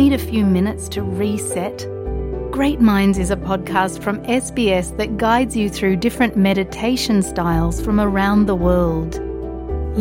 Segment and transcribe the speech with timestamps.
[0.00, 1.76] Need a few minutes to reset?
[2.50, 8.00] Great Minds is a podcast from SBS that guides you through different meditation styles from
[8.00, 9.20] around the world.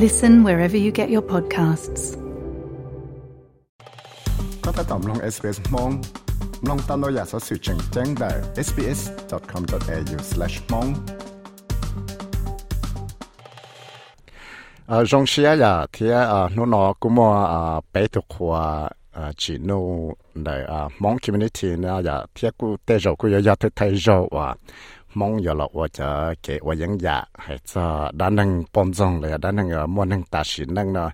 [0.03, 2.03] Listen wherever you get your podcasts.
[4.63, 5.91] ก็ตอบลง SBS มอง
[6.69, 8.31] ลงตามเราอยากสื่อแจ้งได้
[8.67, 10.89] sbs.com.au/mong
[14.89, 18.63] อ่าจงเชียร์อย่าเทียอ่าหนูนอกุมออ่าไปทุกขวา
[19.11, 23.55] à chỉ nô này à mong community nè giờ thiết cụ tê rồi cụ giờ
[23.55, 24.55] thấy thấy rồi và
[25.13, 29.21] mong giờ là và giờ kể và những giờ hay cho đã nâng bổn rong
[29.21, 31.09] này đã nâng ở à, mua nâng ta xịn nâng nè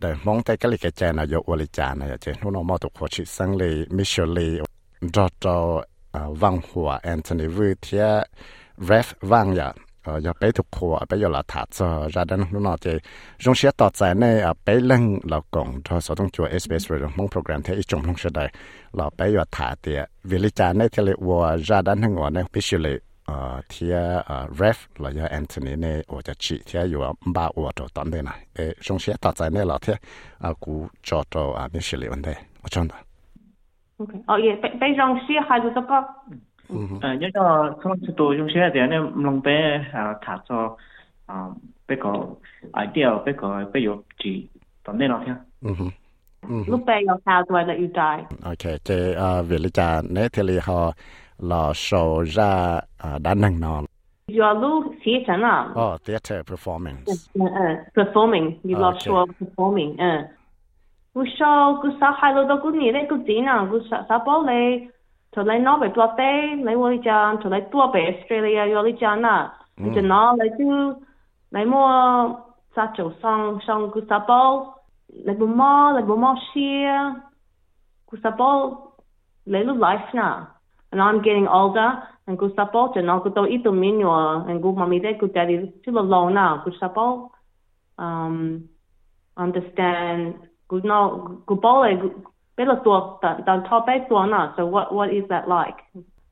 [0.00, 2.50] để mong thấy cái lịch cái chè này giờ và lịch chè này giờ nó
[2.50, 4.58] nó mau tục khó chỉ sang lì mission lì
[5.12, 8.20] cho cho văn hóa Anthony Vu thiết
[8.78, 9.82] ref vang giờ dạ.
[10.04, 12.98] 呃，要摆土库啊，摆要拉塔子，炸弹很闹热。
[13.38, 18.50] 中西仔在内啊，摆扔老公，他所统叫 space world，猛 program 台一种中西台，
[18.90, 28.34] 老摆要塔的，维尔加内 telewar 炸弹很火内，必须哩呃，听 ref 老要 anthony 内或者 chi 听要马沃都等等啦。
[28.54, 29.94] 诶，中西仔在内老听
[30.38, 32.30] 啊，古 jojo 啊，必须哩问题，
[32.62, 32.96] 我讲啦。
[33.98, 36.04] OK，哦，也摆摆中西海都得搞。
[37.02, 38.96] 아, 여자 성취도 좀 해야 되네.
[38.96, 40.76] 롱배 아, 타서
[41.26, 41.54] 아,
[41.86, 42.36] 배거
[42.72, 44.48] 아이디어 배거 배요지.
[44.84, 45.36] 담내 나세요.
[45.64, 45.90] 음.
[46.66, 48.24] Lúc bây giờ sao tôi là yêu trai.
[48.44, 50.92] Ok, thế à, về lý trà nế thì họ
[51.38, 53.84] là sổ ra à, đa năng.
[54.26, 55.72] You are Lu theater nọ.
[55.74, 57.28] Oh, theater performance.
[57.34, 57.46] Uh,
[57.94, 59.96] performing, you love show performing.
[59.98, 60.24] Uh.
[61.14, 64.22] Cú show, cú sao hai lô đó cú nhỉ đấy, cú tí nọ, cú sao
[64.26, 64.88] bao lấy
[65.32, 66.22] 就你攞嚟落地，
[66.56, 71.00] 你會將就你多俾 Australia 有你將啦，你就攞你就
[71.50, 72.36] 你冇
[72.74, 74.74] 殺就上上古沙包，
[75.08, 77.20] 你不冇你不冇些
[78.04, 78.92] 古沙包，
[79.44, 80.48] 你都 life 呢
[80.90, 85.00] ？And I'm getting older, and support, and I'll go to eat the menu, and good mommy
[85.00, 87.30] good daddy, still alone now, support.
[87.96, 88.68] Um,
[89.34, 90.34] understand,
[90.68, 91.62] good no, good
[94.56, 95.76] so what what is that like?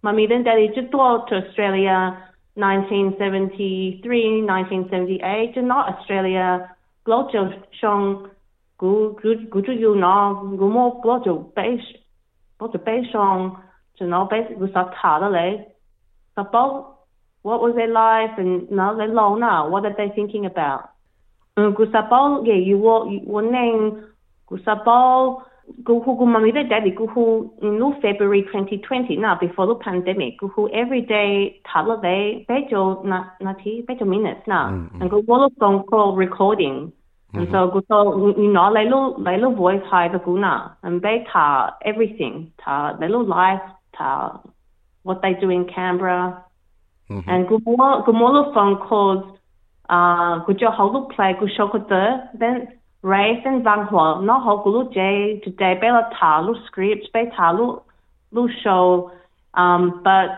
[0.03, 2.17] Mummy then daddy just to Australia
[2.55, 6.75] 1973, 1978, and not Australia.
[7.05, 8.31] Global shong
[8.79, 11.87] gu gu gu ju yu na gu mo global base
[12.59, 12.79] to
[14.57, 14.69] gu
[17.43, 19.69] what was their life and now they low now.
[19.69, 20.91] What are they thinking about?
[21.57, 23.41] Gu sa bao ge You wo yu wo
[25.85, 31.61] Google Mommy and Daddy, Google in February 2020, now before the pandemic, Google every day,
[31.65, 31.97] 差不多
[32.47, 35.01] 八九那那天八九 minutes now, mm, mm.
[35.01, 36.93] and go and Google phone call recording.
[37.33, 37.53] And mm-hmm.
[37.53, 42.53] so go so you know, they look voice high the guna and they ta everything,
[42.59, 43.63] ta they life,
[43.97, 44.41] ta
[45.05, 46.45] what they do in Canberra.
[47.09, 47.31] Mm -hmm.
[47.49, 49.25] go Google Google phone calls,
[49.89, 52.69] uh, Google how to play, Go show the then
[53.03, 57.81] race in Vancouver，我學鼓樂嘅，就戴背落頭，錄 scripts 背頭錄
[58.33, 59.11] 錄 show。
[59.53, 60.33] 嗯，但係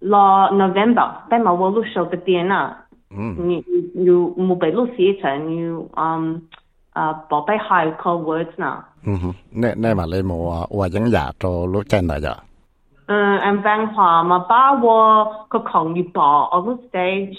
[0.00, 3.64] 落 November，俾我錄 show 嘅點啊，你
[3.94, 6.42] 你冇背錄詞啊，你嗯
[6.92, 7.12] 啊
[7.46, 8.88] 背下啲 words 啦。
[9.04, 12.36] 嗯哼，那那嘛你冇啊，我影廿做錄真嚟嘅。
[13.06, 16.60] 嗯，喺 Vancouver，咪把我個抗議抱到
[16.90, 17.36] stage。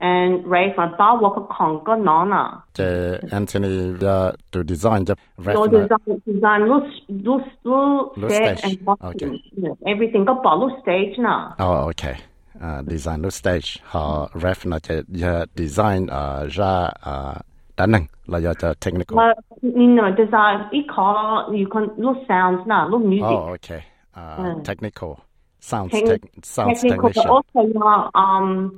[0.00, 2.34] and raise a dog walk con go nona.
[2.34, 2.60] Uh.
[2.74, 8.78] The Anthony uh, to design the so design design look look look stage.
[9.02, 9.42] Okay.
[9.86, 11.54] Everything got ball stage now.
[11.58, 12.18] Oh okay.
[12.60, 17.38] Uh, design look stage ha refna the uh, design uh ja uh
[17.78, 19.16] Danang, like the technical.
[19.16, 23.22] Well, you know, design it call you can look sounds now, look music.
[23.24, 23.84] Oh, okay.
[24.16, 24.64] Uh, mm.
[24.64, 25.20] Technical
[25.60, 25.92] sounds.
[25.92, 27.22] Tec- sounds technical, technician.
[27.22, 28.74] but also you know, um,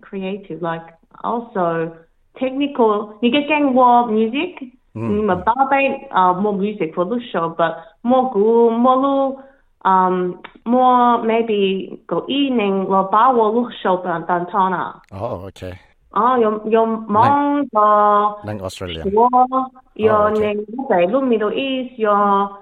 [0.00, 0.86] creative, like
[1.22, 1.92] also
[2.38, 3.18] technical.
[3.22, 9.42] 니게갱 워 music, 음, 바베 uh, more music production, but more 그 more
[9.84, 15.00] um more maybe go evening or bar wo show than dan tana.
[15.12, 15.78] Oh, okay.
[16.16, 18.38] Oh, 요, 요, 먼저.
[18.44, 19.02] 난 오스트레일리아.
[19.02, 19.66] Australia.
[19.98, 20.54] 요, 내,
[20.88, 22.56] 내, 룸, 미도, 이스, 요,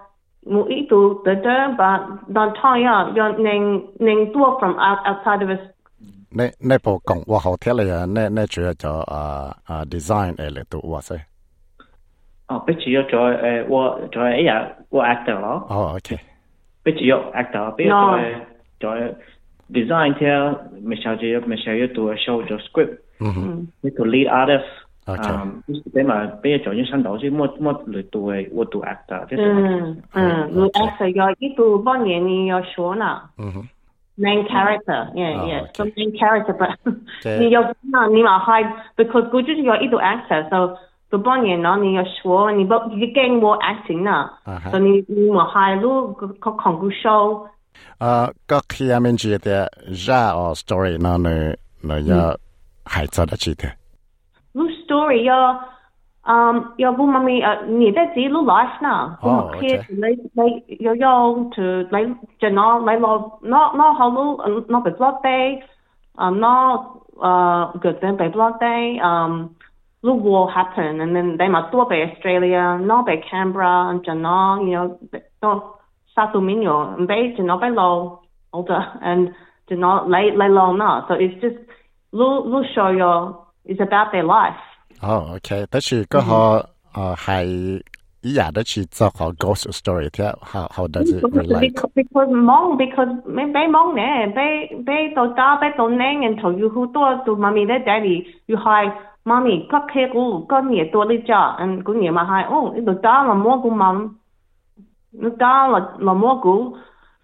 [0.46, 2.54] 뭐, 이도, 더, 더, 바, 난,
[4.58, 5.50] from outside of
[6.37, 11.17] ในในโปรกงว่าเขาเท่าเลยในใน主要就อ่าอ่า design เอเลยตัวว่าใช่
[12.49, 13.75] 哦，不只要做诶，我
[14.13, 14.51] 做一日
[14.89, 16.09] 我 actor 咯， อ๋อโอเค
[16.83, 17.91] 不只要 actor，不要
[18.79, 18.95] 做做
[19.75, 24.63] design 条，咪小姐咪小姐做 show 做 script，嗯哼你做 lead artist，
[25.07, 25.61] OK，嗯，
[25.93, 33.67] 俾埋俾做咗新导师，么么嚟到嘅我读 actor，即系嗯嗯，你 actor 要一度半年你要学呢嗯哼，
[34.18, 35.72] Main character yeah Oh, yeah okay.
[35.74, 36.70] so main character but
[37.20, 37.38] Okay.
[37.38, 38.64] 你要那你嘛係
[38.96, 40.76] because 佢就是要一度 actor so
[41.10, 44.10] 個半年呢你要學你不你驚我 acting 呢
[44.44, 47.46] 啊哈 so 你你嘛係路個個廣告 show
[47.98, 52.36] 啊，個 key 面記得 ra or story 呢，你你要
[52.84, 53.68] 係做得起的。
[54.54, 55.58] lu story 要
[56.27, 64.35] 嗯要不妈咪诶你的自己 lu life 呢咁哦啊 kid okay 你你要要 to 你就攞你攞攞攞好 lu
[64.67, 65.61] 攞 be blood day
[66.15, 66.83] 啊攞
[67.15, 69.51] 诶 good then be blood day um
[70.01, 74.97] lu war happen and then they 嘛多 be Australia 攞 be Canberra 就攞 you know
[75.39, 75.63] 都
[76.13, 78.19] Santo Domingo 唔俾就攞 be low
[78.51, 79.31] older and
[79.65, 81.55] 就攞你你 low 呢 so it's just
[82.11, 83.33] lu lu show you
[83.65, 84.59] it's about their life
[85.00, 87.84] 哦，OK，但系嗰个啊系
[88.22, 91.72] 依家都系做个 ghost story 嘅，好好得意嘅。
[91.92, 98.64] Because 忙，because 你俾忙咧，俾俾到打，俾到拧，人头又好多，做妈咪咧仔女又系
[99.24, 104.14] 妈咪骨气苦，过年多啲做，过年咪系哦，你打唔好个忙，
[105.10, 105.74] 你打唔
[106.20, 106.72] 好个，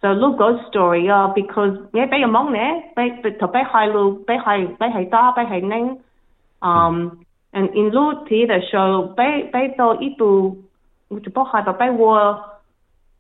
[0.01, 6.01] 所以 ghost story 啊，because 你俾个忙咧，俾俾同俾系路，俾系俾系打，俾系拧，
[6.61, 7.19] 嗯。
[7.54, 10.58] 嗯，and in 路睇嘅 show，俾俾到呢度，
[11.10, 12.40] 我就帮系就俾我。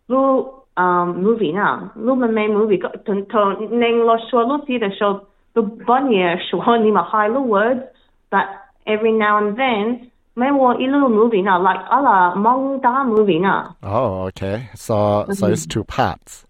[0.09, 4.59] lu um movie na lu ma me movie ko ton ton ning lo show lu
[4.65, 5.21] see the show
[5.53, 6.19] the bunny
[6.49, 7.81] show ni ma high lu words
[8.29, 8.45] but
[8.85, 13.39] every now and then me wo i little movie na like ala mong da movie
[13.39, 14.67] na Oh, okay.
[14.75, 16.45] So so it's two parts.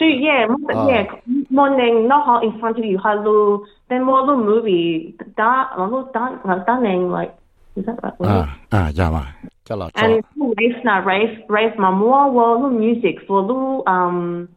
[0.00, 0.46] So yeah,
[0.88, 1.04] yeah,
[1.50, 2.08] morning.
[2.08, 2.98] no how in front of you.
[3.02, 3.66] Hello.
[3.90, 5.14] Then what the movie?
[5.36, 7.36] That a little dun, like like
[7.76, 8.14] is that right?
[8.20, 8.48] Ah, right?
[8.48, 10.24] uh, ah yeah um ah and
[10.56, 11.74] race now, race, race.
[11.78, 14.48] My more what music for the um,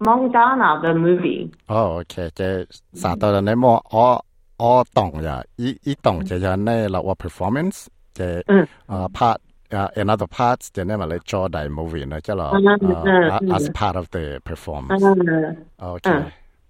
[0.00, 1.52] Montana the movie.
[1.68, 2.30] Oh, okay.
[2.34, 4.24] The Santa the name more all
[4.58, 5.42] all dong ya.
[5.60, 6.24] I I dong.
[6.24, 7.90] The ya ne la what performance.
[8.14, 8.42] The
[8.88, 9.42] uh part.
[9.73, 14.99] 啊 part 啊 another parts 就呢咪你做大 movie 呢，即系落嗯嗯啊嗯 as part of the performance。
[14.99, 16.23] uh, OK，嗯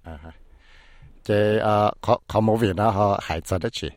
[0.03, 0.31] 啊哈，
[1.23, 3.91] 即系啊，佢佢 movie 呢，佢系做得起。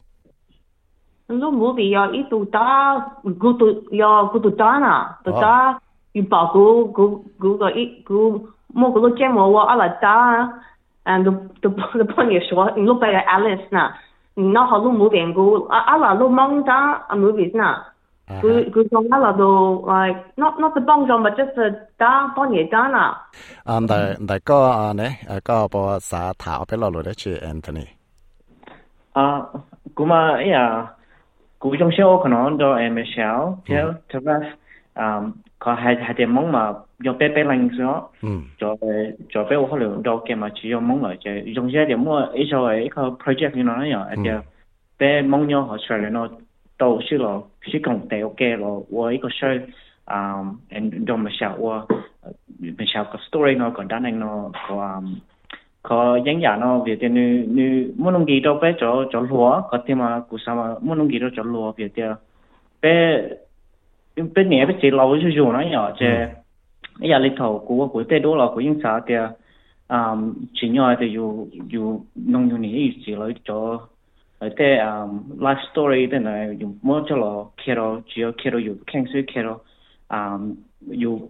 [1.29, 5.41] lu movie ya itu da gu tu ya gu tu dana the Oh.
[5.41, 5.79] da
[6.13, 10.47] you ba gu gu gu ga i gu mo gu jam wo wa ala da
[11.05, 11.33] and the
[11.63, 13.95] the the point is what you look at Alice na
[14.37, 17.81] you know how lu movie gu ala lu mong da a movies na
[18.28, 21.70] Gu guzhongda la do like not not the bongjong but just the
[22.00, 23.16] da bonye dana.
[23.66, 25.08] Um da da ko ne
[25.44, 27.86] ko bo sa thao pe lo lo de chi Anthony.
[29.16, 29.42] À
[29.96, 30.88] kuma ya
[31.62, 34.46] guzhong sheo kanon do em shao theo to vas
[34.96, 38.10] um có hai hai tiền món mà dùng bé bé lành đó
[38.60, 38.88] cho ừ.
[39.30, 42.04] cho bé hoa lượng đâu kia mà chỉ dùng món là chỉ dùng ra điểm
[42.04, 43.76] mua ít rồi ít cái project như nó
[44.18, 44.42] nhở,
[45.00, 46.28] bé món nhau họ xài nó
[46.79, 49.61] 出嚟咯，到时咯，是讲地嘅咯，我一个 show
[50.05, 51.87] 啊，and 就咪小我
[52.59, 55.03] 咪小个 story 咯，个单宁咯，个啊。
[55.85, 59.61] có những nhà nó việc thì nu nu muốn nông nghiệp đâu bé cho cho lúa
[59.71, 62.03] có thêm mà cụ sao mà muốn nông nghiệp đâu cho lúa việc thì
[62.83, 63.23] bé
[64.35, 66.07] bé nhẹ bé chỉ lâu chứ dù nó nhỏ chứ
[67.01, 69.15] bây giờ lịch thầu của của tây đô là của những xã thì
[69.89, 73.81] um chỉ nhỏ thì dù dù nông nghiệp này chỉ lấy cho
[74.40, 79.20] thế um life story te na kia mo chalo kero jio kero yu keng su
[79.34, 79.60] kero
[80.10, 81.28] um dùng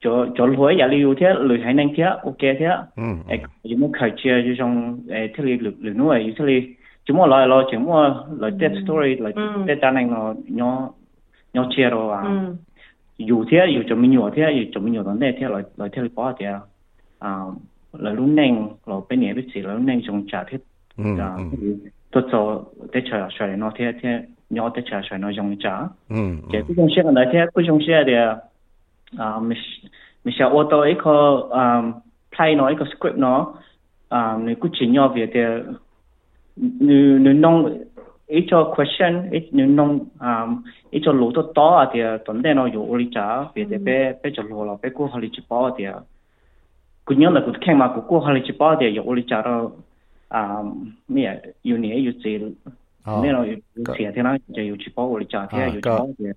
[0.00, 2.86] cho cho lo ya li yu te lu hai nang tia o ke tia
[3.28, 6.44] e yu mo khai chia cho jong e te li lu lu no yu te
[6.44, 9.30] li chu lo lo chu mo lo te story lo
[9.66, 10.88] te ta nang nó nyo
[11.54, 12.22] nyo chia ro wa
[13.18, 15.60] yu thế yu cho mình nyo thế yu cho mình mi nyo dan te lo
[15.76, 16.46] lo te li pa te
[17.20, 17.58] um
[17.92, 20.56] lo lu nang lo bên ne bi si lo nang jong cha te
[22.12, 24.08] tôi cho để chờ xoay nó thế thế
[24.50, 25.78] nhỏ để chờ xoay nó dùng chả
[26.52, 28.12] cái dòng xe này thế cái dòng thì
[29.18, 29.58] à mình
[30.24, 31.42] mình sẽ ô tô ấy có
[32.36, 33.54] play nó ấy script nó
[34.08, 35.40] à mình cứ chỉ nhau về thì
[36.80, 37.84] nếu nếu nông
[38.26, 40.46] ít cho question ít nếu nông à
[40.90, 44.12] ít cho lỗ to to thì tuần đây nó dùng lý chả về thì bé
[44.22, 45.42] bé cho lỗ là bé cố học lý chỉ
[47.06, 49.14] cứ nhớ là cứ khen mà cứ cố học lý chỉ bảo thì dùng
[50.31, 50.61] 啊
[51.05, 52.55] 咩要你要字。
[53.05, 53.45] 哦咩咯？
[53.45, 56.33] 要成日听啦，就要去包我哋揸听，要去包嘅。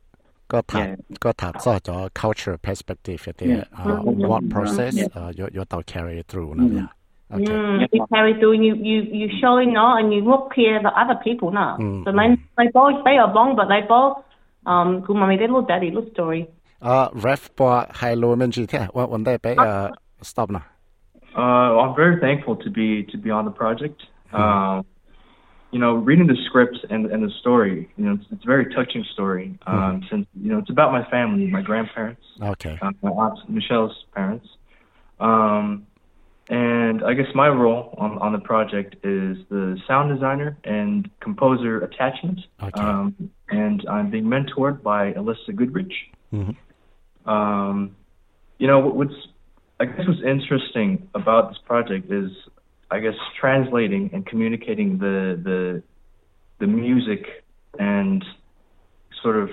[0.46, 0.98] 个谈 Yeah.
[1.20, 4.26] 个谈咗咗 culture perspective 一啲啊 Mm.
[4.26, 4.50] what Mm.
[4.50, 5.18] process Yeah.
[5.20, 6.88] 啊要要到 carry through 那样。
[7.32, 7.46] Okay.
[7.46, 10.88] Mm, you carry through and you, you, you showing no and you look here the
[10.90, 11.76] other people no.
[11.78, 14.24] Mm, So they they both they are long but they both
[14.66, 16.46] um good mommy they little daddy little story.
[16.80, 19.92] 啊，ref 播系路面住听，我我哋俾诶
[20.22, 20.66] stop 啦。
[21.35, 24.01] Uh, I'm very thankful to be to be on the project.
[24.31, 24.85] Um,
[25.71, 28.73] you know, reading the script and and the story, you know, it's, it's a very
[28.73, 29.57] touching story.
[29.67, 34.47] Um, Since you know, it's about my family, my grandparents,，OK，uh, my aunt Michelle's parents.
[35.19, 35.87] Um,
[36.47, 41.81] and I guess my role on on the project is the sound designer and composer
[41.83, 42.39] attachment.
[42.61, 42.79] Okay.
[42.79, 45.93] Um, and I'm being mentored by Alyssa Goodrich.
[46.33, 46.55] Mhm.
[47.25, 47.95] Um,
[48.59, 49.27] you know, what- what's
[49.79, 52.31] I guess what's interesting about this project is,
[52.89, 55.83] I guess, translating and communicating the the
[56.59, 57.43] the music
[57.77, 58.23] and
[59.21, 59.49] sort of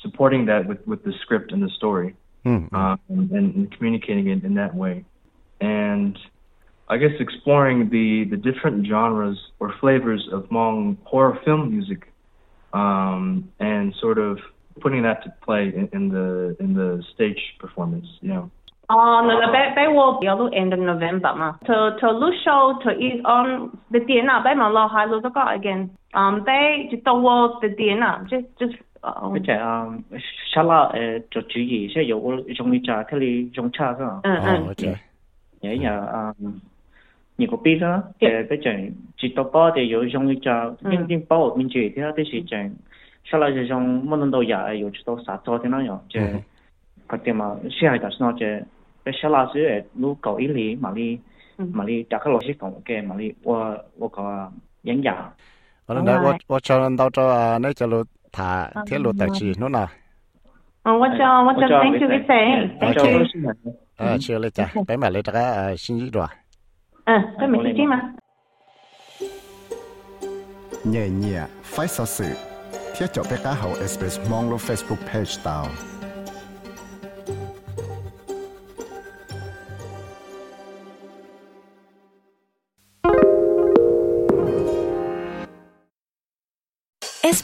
[0.00, 4.44] supporting that with with the script and the story, 嗯 um, and, and communicating it
[4.44, 5.04] in that way,
[5.60, 6.16] and
[6.88, 12.12] I guess exploring the the different genres or flavors of Hmong horror film music,
[12.72, 14.38] um, and sort of
[14.80, 18.06] putting that to play in, in the in the stage performance.
[18.20, 18.50] You know.
[18.89, 21.57] Oh no, no, they they will be all end of November 嘛。
[21.65, 29.57] To to look show to is on the 电啊，俾埋落下录得个 again。Um, they 就到我的电啊，just just 呃 Cái trẻ
[29.57, 29.99] um,
[30.53, 30.99] sao là ờ,
[31.31, 32.19] cho chú ý sẽ有
[32.55, 34.21] trong đi trả cái li trong cha đó.
[34.23, 34.95] 嗯 Ờ, 嗯 OK，
[35.61, 36.53] Vậy nhà um,
[37.37, 38.01] nhiều có biết đó.
[38.19, 41.67] Cái cái trẻ chỉ tao bao thì có trong đi trả nhưng nhưng bao mình
[41.73, 42.69] chỉ thì cái sự trẻ
[43.31, 45.97] sao là trong mỗi lần đầu giờ có chỉ tao sát cho thế nào nhở.
[46.09, 46.33] Trẻ
[47.09, 47.45] cái tiền mà
[47.81, 48.61] sẽ hay đặt nó trẻ
[49.08, 49.60] cái xả là chứ
[49.94, 51.18] lúc cầu ý lý mà đi
[51.58, 51.64] ừ.
[51.72, 54.50] mà đi trả cái lối xích cổng kề mà đi qua qua có
[54.82, 55.32] dẫn dạo
[55.86, 58.98] ở đây qua qua cho anh đâu cho à, nãy cho lụt thả ờ, thiết
[58.98, 59.86] lụt tài chỉ nữa nào.
[60.82, 62.68] Ờ qua cho qua cho thank you cái xe.
[62.80, 63.04] thank you
[63.44, 64.16] ờ, ờ ừ.
[64.20, 66.26] chưa lấy trả bé mà lấy trả cái à, xin gì rồi
[67.04, 68.12] ờ cái mình xin chứ mà.
[70.84, 72.24] Nhẹ nhẹ phải sao sự
[72.96, 75.66] thiết cho bé cá hậu express mong lo facebook page tao.